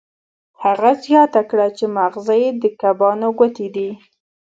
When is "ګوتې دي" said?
3.39-3.89